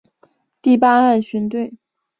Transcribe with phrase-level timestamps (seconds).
[0.63, 1.73] 第八岸巡队